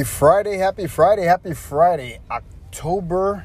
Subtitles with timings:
[0.00, 3.44] Happy Friday, happy Friday, happy Friday, October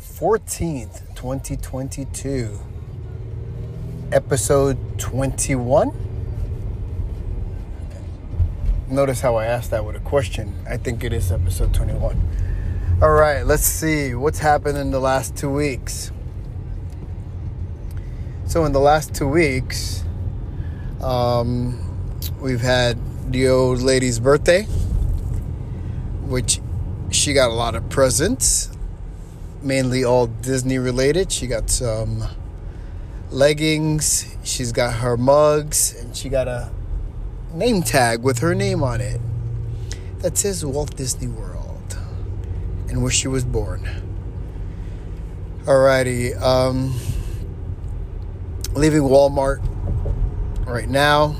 [0.00, 2.58] 14th, 2022,
[4.10, 5.92] episode 21.
[8.88, 10.54] Notice how I asked that with a question.
[10.66, 12.98] I think it is episode 21.
[13.02, 16.12] All right, let's see what's happened in the last two weeks.
[18.46, 20.02] So, in the last two weeks,
[21.02, 21.78] um,
[22.40, 22.98] we've had
[23.30, 24.66] the old lady's birthday,
[26.34, 26.60] which
[27.10, 28.68] she got a lot of presents,
[29.62, 31.30] mainly all Disney related.
[31.30, 32.24] She got some
[33.30, 36.72] leggings, she's got her mugs, and she got a
[37.52, 39.20] name tag with her name on it
[40.18, 41.96] that says Walt Disney World
[42.88, 43.88] and where she was born.
[45.66, 46.98] Alrighty, um,
[48.74, 49.64] leaving Walmart
[50.66, 51.36] right now.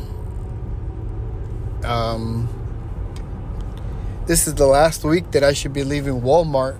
[1.82, 2.48] Um,
[4.26, 6.78] this is the last week that I should be leaving Walmart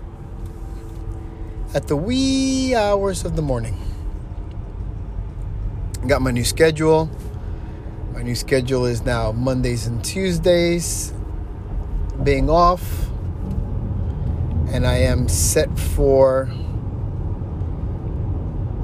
[1.74, 3.76] at the wee hours of the morning.
[6.06, 7.10] Got my new schedule.
[8.14, 11.12] My new schedule is now Mondays and Tuesdays
[12.22, 13.08] being off.
[14.72, 16.50] And I am set for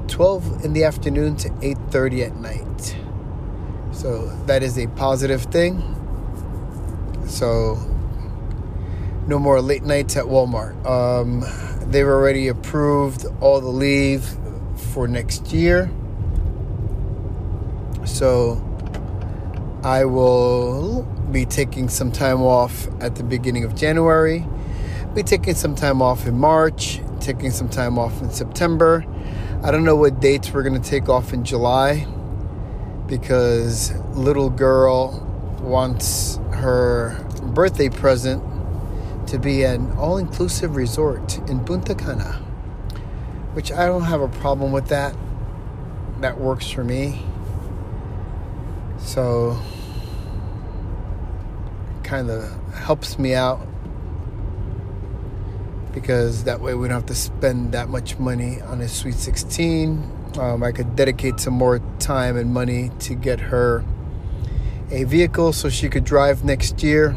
[0.07, 2.95] 12 in the afternoon to 8:30 at night.
[3.91, 5.81] So that is a positive thing.
[7.27, 7.77] So
[9.27, 10.85] no more late nights at Walmart.
[10.85, 11.41] Um,
[11.91, 14.25] they've already approved all the leave
[14.93, 15.91] for next year.
[18.05, 18.67] So
[19.83, 24.45] I will be taking some time off at the beginning of January,
[25.13, 29.05] be taking some time off in March, taking some time off in September.
[29.63, 32.07] I don't know what dates we're going to take off in July
[33.05, 35.27] because little girl
[35.61, 37.23] wants her
[37.53, 38.43] birthday present
[39.31, 42.33] to be an all inclusive resort in Punta Cana,
[43.53, 45.15] which I don't have a problem with that.
[46.19, 47.23] That works for me.
[48.99, 49.57] So,
[52.03, 52.43] kind of
[52.73, 53.65] helps me out
[55.93, 60.11] because that way we don't have to spend that much money on a Sweet 16.
[60.39, 63.85] Um, I could dedicate some more time and money to get her
[64.89, 67.15] a vehicle so she could drive next year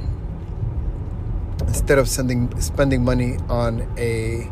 [1.66, 4.50] instead of sending spending money on a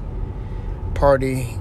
[0.95, 1.59] party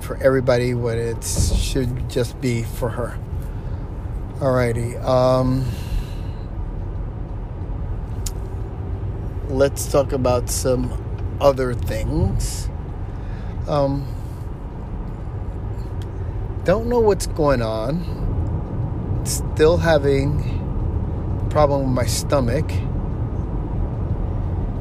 [0.00, 3.18] for everybody when it should just be for her.
[4.38, 5.02] Alrighty.
[5.04, 5.64] Um,
[9.48, 10.92] let's talk about some
[11.40, 12.68] other things.
[13.66, 14.06] Um,
[16.64, 19.22] don't know what's going on.
[19.24, 20.58] Still having
[21.50, 22.70] problem with my stomach.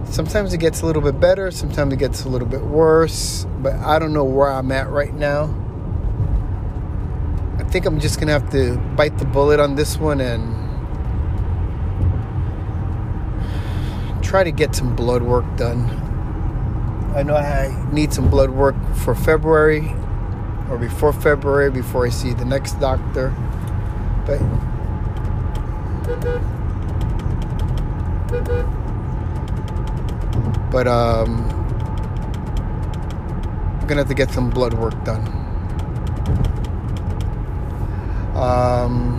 [0.10, 3.74] Sometimes it gets a little bit better, sometimes it gets a little bit worse, but
[3.76, 5.54] I don't know where I'm at right now.
[7.60, 10.56] I think I'm just gonna have to bite the bullet on this one and
[14.24, 15.90] try to get some blood work done.
[17.16, 19.94] I know I need some blood work for February
[20.70, 23.34] or before February before I see the next doctor.
[24.26, 24.42] But
[30.78, 31.42] but um,
[33.82, 35.26] I'm gonna have to get some blood work done.
[38.36, 39.18] Um,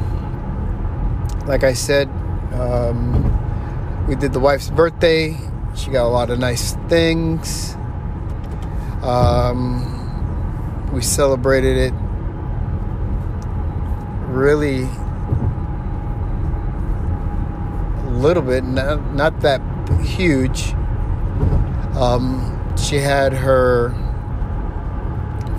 [1.49, 2.07] like I said,
[2.53, 5.37] um, we did the wife's birthday.
[5.75, 7.75] She got a lot of nice things.
[9.03, 9.83] Um,
[10.93, 11.95] we celebrated it
[14.28, 14.84] really
[18.04, 19.61] a little bit, not, not that
[20.04, 20.77] huge.
[21.98, 23.91] Um, she had her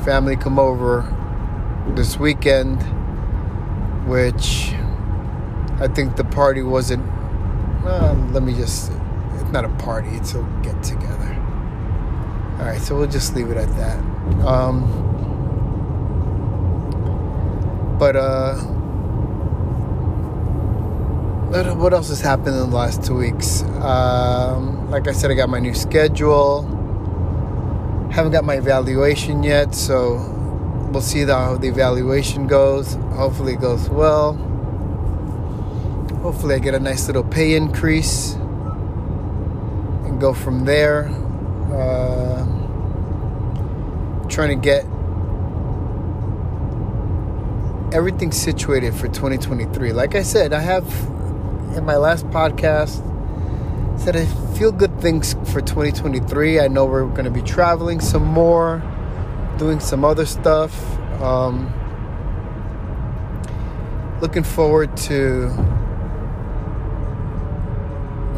[0.05, 1.03] family come over
[1.95, 2.81] this weekend,
[4.07, 4.73] which
[5.81, 7.05] I think the party wasn't.
[8.31, 8.91] Let me just.
[9.33, 11.35] It's not a party, it's a get together.
[12.59, 13.99] Alright, so we'll just leave it at that.
[14.45, 14.87] Um,
[17.99, 18.55] but uh,
[21.49, 23.63] what else has happened in the last two weeks?
[23.81, 26.61] Um, like I said, I got my new schedule.
[28.11, 30.17] Haven't got my evaluation yet, so
[30.91, 32.93] we'll see how the evaluation goes.
[33.13, 34.33] Hopefully, it goes well.
[36.21, 38.33] Hopefully, I get a nice little pay increase
[40.05, 41.05] and go from there.
[41.73, 42.45] Uh,
[44.27, 44.85] trying to get
[47.91, 49.93] everything situated for 2023.
[49.93, 50.85] Like I said, I have
[51.79, 52.99] in my last podcast
[53.97, 54.25] said I
[54.57, 56.59] feel good things for 2023.
[56.59, 58.83] I know we're going to be traveling some more,
[59.57, 60.73] doing some other stuff.
[61.21, 61.73] Um,
[64.19, 65.47] looking forward to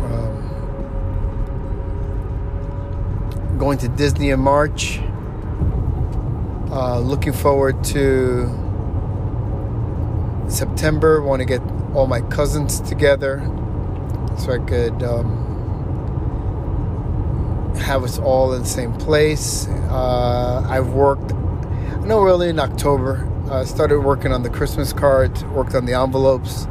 [0.06, 0.38] um,
[3.58, 5.00] going to Disney in March.
[6.70, 8.46] Uh, looking forward to
[10.48, 11.24] September.
[11.24, 11.62] Want to get
[11.94, 13.40] all my cousins together
[14.38, 15.52] so I could um,
[17.76, 19.68] have us all in the same place.
[19.90, 24.94] Uh, I've worked, I know early in October, I uh, started working on the Christmas
[24.94, 26.66] cards, worked on the envelopes.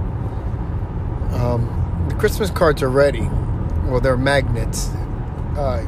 [1.35, 3.29] Um, the Christmas cards are ready.
[3.85, 4.89] Well, they're magnets.
[5.57, 5.87] Uh,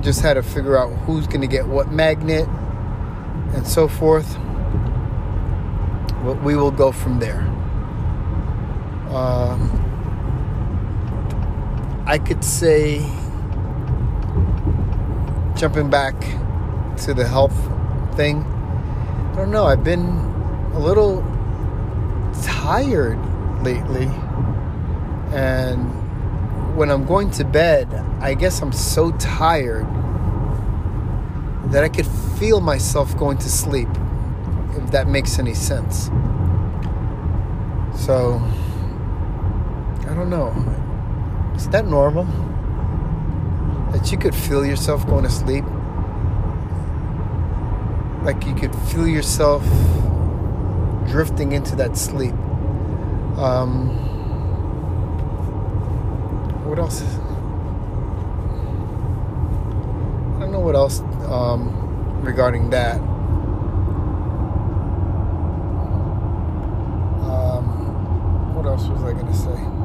[0.00, 2.48] just had to figure out who's going to get what magnet
[3.54, 4.36] and so forth.
[6.24, 7.57] Well, we will go from there.
[9.10, 9.58] Uh,
[12.06, 12.98] I could say,
[15.56, 16.14] jumping back
[16.98, 17.56] to the health
[18.16, 18.44] thing,
[19.32, 20.06] I don't know, I've been
[20.74, 21.22] a little
[22.42, 23.18] tired
[23.62, 24.10] lately.
[25.32, 29.86] And when I'm going to bed, I guess I'm so tired
[31.72, 32.06] that I could
[32.38, 33.88] feel myself going to sleep,
[34.76, 36.10] if that makes any sense.
[37.94, 38.40] So,
[40.18, 41.54] don't know.
[41.54, 42.24] Is that normal?
[43.92, 45.64] That you could feel yourself going to sleep?
[48.24, 49.62] Like you could feel yourself
[51.06, 52.34] drifting into that sleep.
[53.38, 53.88] Um,
[56.66, 57.00] what else?
[60.36, 60.98] I don't know what else
[61.30, 61.70] um,
[62.22, 62.96] regarding that.
[67.30, 69.77] Um, what else was I going to say?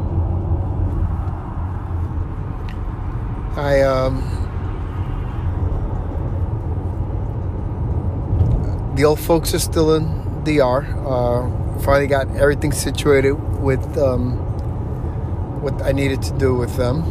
[3.55, 4.21] I um,
[8.95, 10.83] the old folks are still in DR.
[11.05, 14.37] Uh, finally got everything situated with um,
[15.61, 17.03] what I needed to do with them,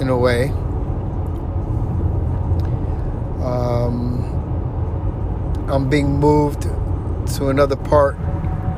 [0.00, 0.50] in a way.
[3.42, 4.20] Um,
[5.68, 8.16] I'm being moved to another part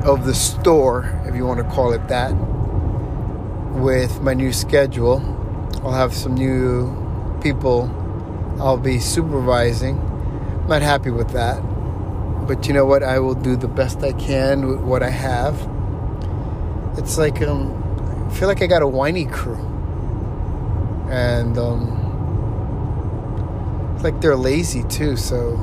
[0.05, 2.31] of the store, if you want to call it that,
[3.73, 5.42] with my new schedule.
[5.83, 7.89] I'll have some new people
[8.59, 9.97] I'll be supervising.
[9.97, 11.57] I'm not happy with that.
[12.47, 13.03] But you know what?
[13.03, 15.55] I will do the best I can with what I have.
[16.97, 17.73] It's like um,
[18.29, 19.57] I feel like I got a whiny crew,
[21.09, 21.99] and um,
[23.95, 25.17] it's like they're lazy too.
[25.17, 25.55] So,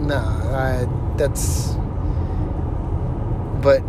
[0.00, 0.86] nah, I,
[1.16, 1.74] that's.
[3.62, 3.82] But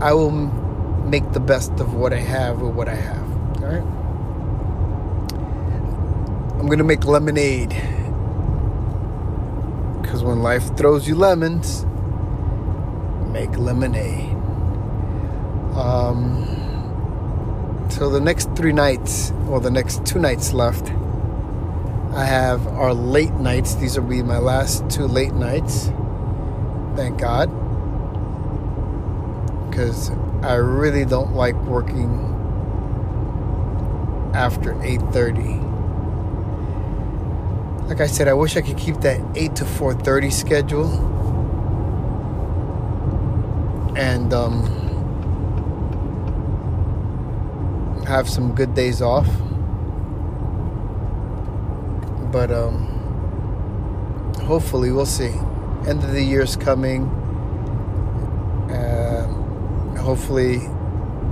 [0.00, 3.21] I will make the best of what I have with what I have.
[3.62, 3.82] All right.
[6.58, 7.70] I'm gonna make lemonade
[10.00, 11.86] because when life throws you lemons,
[13.30, 14.30] make lemonade.
[15.76, 16.42] Um,
[17.88, 20.88] so the next three nights, or the next two nights left,
[22.14, 23.76] I have our late nights.
[23.76, 25.92] These will be my last two late nights.
[26.96, 27.46] Thank God.
[29.70, 30.10] Because
[30.42, 32.31] I really don't like working
[34.34, 35.72] after 8:30
[37.92, 40.88] like I said, I wish I could keep that 8 to 4:30 schedule.
[43.94, 44.64] And um,
[48.06, 49.28] have some good days off.
[52.32, 52.86] But um,
[54.46, 55.34] hopefully, we'll see.
[55.86, 57.04] End of the year's coming.
[58.70, 59.26] Uh,
[59.98, 60.60] hopefully,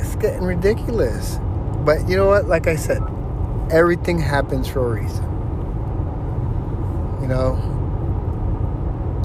[0.00, 1.38] It's getting ridiculous.
[1.84, 2.46] But you know what?
[2.46, 3.02] Like I said,
[3.70, 5.24] everything happens for a reason.
[7.22, 7.54] You know,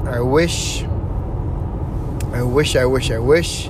[0.05, 0.83] I wish,
[2.33, 3.69] I wish, I wish, I wish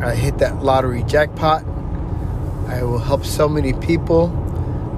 [0.00, 1.64] I hit that lottery jackpot.
[2.68, 4.28] I will help so many people.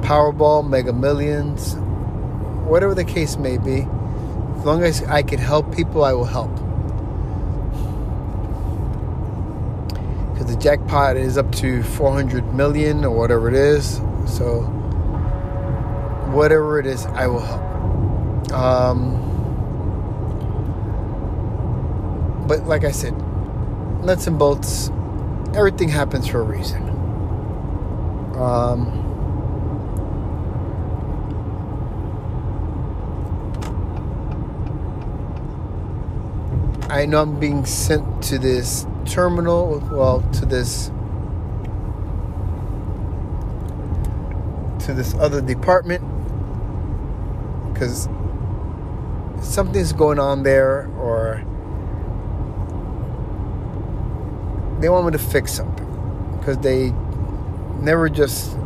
[0.02, 1.74] Powerball, Mega Millions,
[2.66, 3.86] whatever the case may be.
[4.56, 6.54] As long as I can help people, I will help.
[10.32, 14.00] Because the jackpot is up to 400 million or whatever it is.
[14.26, 14.62] So,
[16.33, 18.52] whatever it is, I will help.
[18.52, 19.19] Um,
[22.47, 23.14] but like I said,
[24.05, 24.91] nuts and bolts,
[25.55, 26.83] everything happens for a reason.
[28.37, 28.99] Um,
[36.93, 40.91] I know I'm being sent to this terminal, well, to this
[44.92, 46.02] this other department
[47.72, 48.08] because
[49.42, 51.42] something's going on there or
[54.80, 56.90] they want me to fix something because they
[57.80, 58.56] never just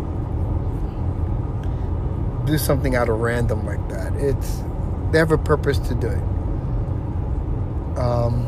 [2.46, 4.14] do something out of random like that.
[4.14, 4.62] It's
[5.10, 6.22] they have a purpose to do it.
[7.98, 8.44] Um,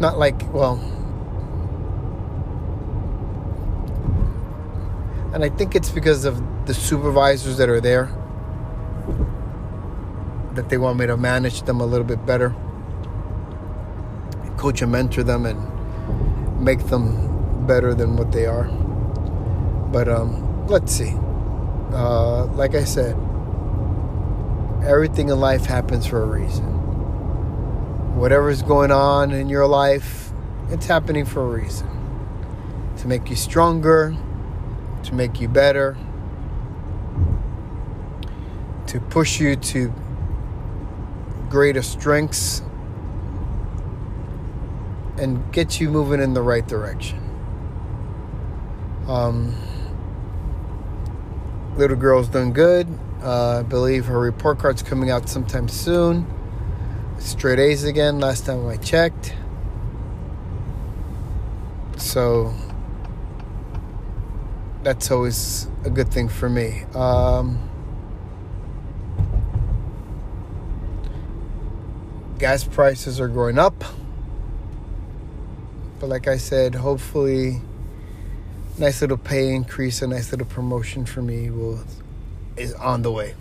[0.00, 0.76] not like well,
[5.34, 8.10] and I think it's because of the supervisors that are there
[10.54, 12.54] that they want me to manage them a little bit better
[14.62, 15.58] coach and mentor them and
[16.60, 18.66] make them better than what they are.
[19.90, 21.14] But um, let's see.
[21.92, 23.16] Uh, like I said,
[24.86, 26.64] everything in life happens for a reason.
[28.16, 30.30] Whatever's going on in your life,
[30.70, 31.88] it's happening for a reason.
[32.98, 34.16] To make you stronger,
[35.04, 35.96] to make you better,
[38.86, 39.92] to push you to
[41.48, 42.62] greater strengths
[45.18, 47.18] and get you moving in the right direction.
[49.06, 49.54] Um,
[51.76, 52.86] little girl's done good.
[53.22, 56.26] Uh, I believe her report card's coming out sometime soon.
[57.18, 59.34] Straight A's again, last time I checked.
[61.96, 62.52] So
[64.82, 66.82] that's always a good thing for me.
[66.94, 67.68] Um,
[72.38, 73.84] gas prices are going up.
[76.00, 77.60] But like I said, hopefully,
[78.76, 81.84] nice little pay increase, a nice little promotion for me will
[82.56, 83.34] is on the way.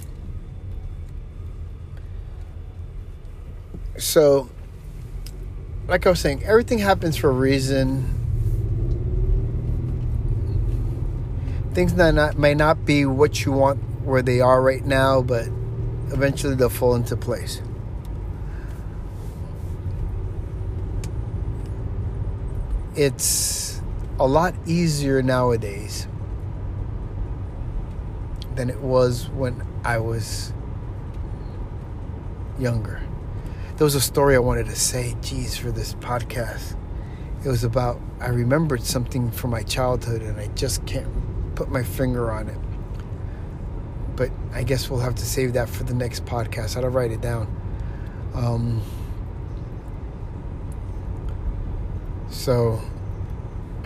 [3.97, 4.49] So,
[5.87, 8.20] like I was saying, everything happens for a reason.
[11.73, 15.47] Things that not, may not be what you want where they are right now, but
[16.11, 17.61] eventually they'll fall into place.
[22.95, 23.81] it's
[24.19, 26.07] a lot easier nowadays
[28.55, 30.51] than it was when I was
[32.59, 33.01] younger.
[33.77, 36.75] There was a story I wanted to say, geez, for this podcast.
[37.43, 41.07] It was about, I remembered something from my childhood and I just can't
[41.61, 42.57] put my finger on it.
[44.15, 46.75] But I guess we'll have to save that for the next podcast.
[46.75, 47.45] I'll write it down.
[48.33, 48.81] Um,
[52.31, 52.81] So,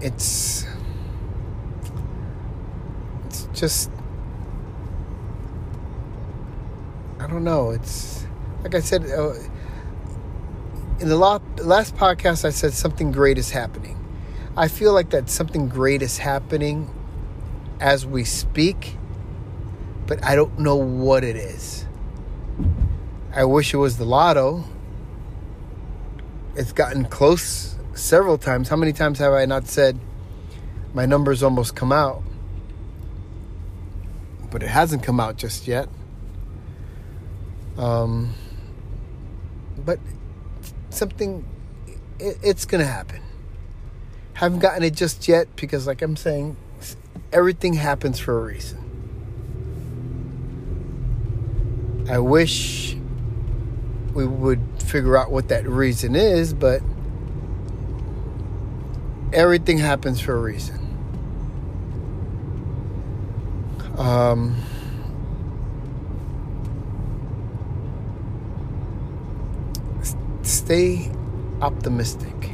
[0.00, 0.66] it's
[3.26, 3.90] it's just
[7.20, 7.70] I don't know.
[7.70, 8.26] It's
[8.64, 9.34] like I said uh,
[11.02, 12.44] in the last, podcast.
[12.44, 13.98] I said something great is happening.
[14.56, 16.88] I feel like that something great is happening
[17.80, 18.96] as we speak,
[20.06, 21.86] but I don't know what it is.
[23.34, 24.64] I wish it was the lotto.
[26.54, 28.68] It's gotten close several times.
[28.68, 29.98] How many times have I not said
[30.94, 32.22] my numbers almost come out?
[34.50, 35.88] But it hasn't come out just yet.
[37.78, 38.34] Um,
[39.78, 39.98] but
[40.92, 41.44] something,
[42.18, 43.20] it, it's going to happen.
[44.34, 46.56] Haven't gotten it just yet because, like I'm saying,
[47.32, 48.78] everything happens for a reason.
[52.10, 52.96] I wish
[54.12, 56.82] we would figure out what that reason is, but
[59.32, 60.78] everything happens for a reason.
[63.96, 64.56] Um,
[70.52, 71.10] stay
[71.60, 72.50] optimistic.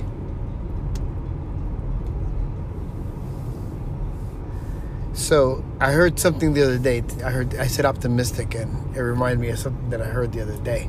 [5.13, 7.03] So I heard something the other day.
[7.25, 10.41] I heard I said optimistic, and it reminded me of something that I heard the
[10.41, 10.89] other day.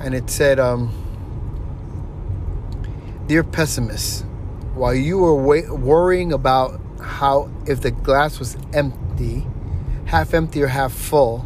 [0.00, 0.90] And it said, um,
[3.26, 4.24] "Dear pessimist,
[4.74, 9.46] while you were wa- worrying about how if the glass was empty,
[10.06, 11.44] half empty or half full,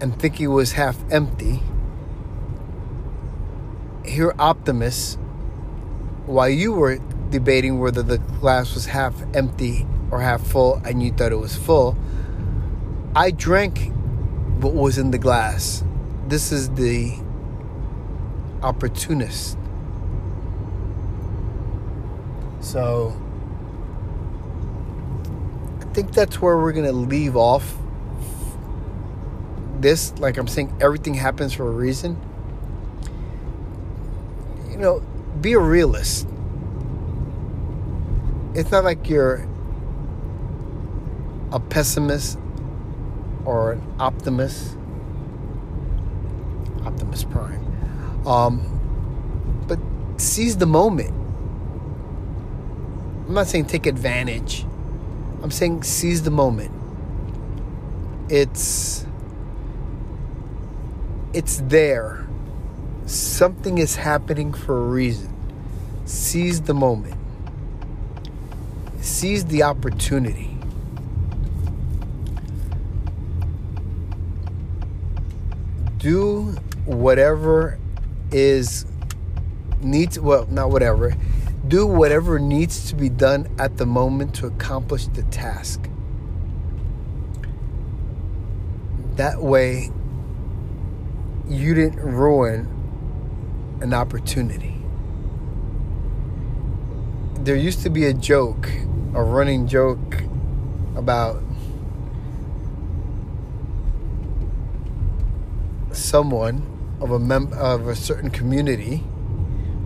[0.00, 1.62] and thinking it was half empty,
[4.10, 5.16] here optimists,
[6.26, 6.98] while you were
[7.30, 11.56] debating whether the glass was half empty or half full and you thought it was
[11.56, 11.96] full,
[13.14, 13.92] I drank
[14.60, 15.84] what was in the glass.
[16.28, 17.14] This is the
[18.62, 19.56] opportunist.
[22.60, 23.16] So
[25.80, 27.76] I think that's where we're going to leave off
[29.80, 30.12] this.
[30.18, 32.20] Like I'm saying, everything happens for a reason.
[34.80, 35.00] You know,
[35.42, 36.26] be a realist
[38.54, 39.46] it's not like you're
[41.52, 42.38] a pessimist
[43.44, 44.76] or an optimist.
[46.84, 48.26] Optimus Prime.
[48.26, 49.78] Um, but
[50.16, 51.10] seize the moment.
[53.28, 54.64] I'm not saying take advantage.
[55.42, 56.72] I'm saying seize the moment.
[58.28, 59.06] It's
[61.32, 62.26] it's there.
[63.10, 65.34] Something is happening for a reason.
[66.04, 67.20] Seize the moment
[69.20, 70.56] seize the opportunity.
[75.98, 77.78] Do whatever
[78.32, 78.86] is
[79.80, 81.14] needs well not whatever
[81.66, 85.88] do whatever needs to be done at the moment to accomplish the task
[89.16, 89.90] that way
[91.48, 92.79] you didn't ruin
[93.80, 94.76] an opportunity.
[97.40, 98.68] There used to be a joke
[99.14, 100.22] a running joke
[100.94, 101.42] about
[105.92, 106.64] someone
[107.00, 109.02] of a mem- of a certain community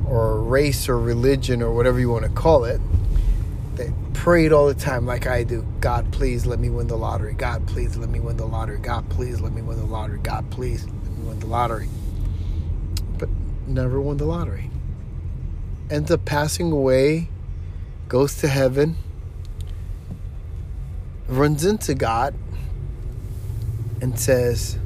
[0.07, 2.81] or race or religion or whatever you want to call it
[3.77, 7.33] that prayed all the time like I do God please let me win the lottery.
[7.33, 8.79] God please let me win the lottery.
[8.79, 10.19] God please let me win the lottery.
[10.23, 11.89] God please let me win the lottery
[13.66, 14.70] never won the lottery
[15.90, 17.29] ends up passing away
[18.09, 18.96] goes to heaven
[21.29, 22.35] runs into God
[24.00, 24.79] and says,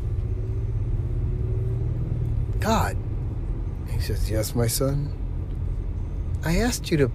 [2.60, 2.96] God,
[3.90, 5.12] he says, Yes, my son.
[6.44, 7.10] I asked you to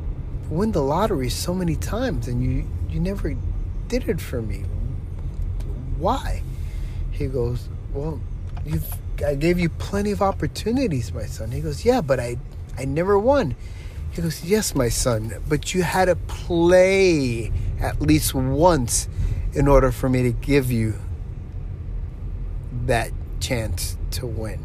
[0.49, 3.36] win the lottery so many times and you, you never
[3.88, 4.63] did it for me.
[5.97, 6.43] Why?
[7.12, 8.19] He goes, Well,
[8.65, 11.52] you've I gave you plenty of opportunities, my son.
[11.52, 12.38] He goes, Yeah, but I
[12.78, 13.56] I never won.
[14.12, 19.08] He goes, Yes, my son, but you had to play at least once
[19.54, 20.96] in order for me to give you
[22.86, 24.64] that chance to win.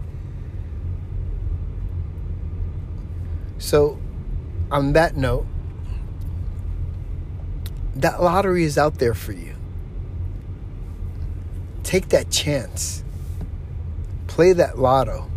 [3.58, 3.98] So,
[4.70, 5.46] on that note,
[7.96, 9.56] that lottery is out there for you.
[11.82, 13.02] Take that chance.
[14.38, 15.28] Play that lotto.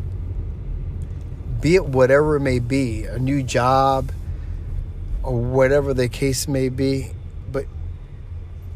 [1.59, 4.11] Be it whatever it may be a new job
[5.23, 7.09] or whatever the case may be
[7.51, 7.65] but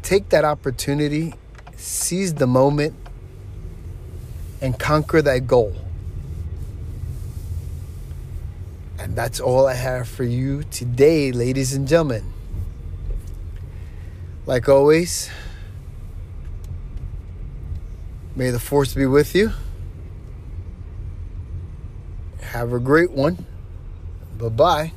[0.02, 1.34] take that opportunity,
[1.76, 2.96] seize the moment,
[4.60, 5.76] and conquer that goal.
[8.98, 12.32] And that's all I have for you today, ladies and gentlemen.
[14.44, 15.30] Like always,
[18.34, 19.52] may the force be with you.
[22.56, 23.36] Have a great one.
[24.40, 24.92] Bye bye.